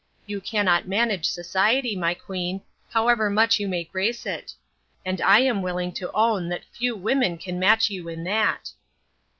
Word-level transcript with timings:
You 0.25 0.41
cannot 0.41 0.87
man 0.87 1.11
age 1.11 1.25
society, 1.27 1.95
my 1.95 2.15
queen, 2.15 2.61
however 2.89 3.29
much 3.29 3.59
you 3.59 3.67
may 3.67 3.83
grace 3.83 4.25
it; 4.25 4.51
and 5.05 5.21
I 5.21 5.41
am 5.41 5.61
willing 5.61 5.91
to 5.91 6.11
own 6.13 6.49
that 6.49 6.65
few 6.71 6.95
women 6.95 7.37
can 7.37 7.59
match 7.59 7.91
you 7.91 8.07
in 8.07 8.23
that." 8.23 8.71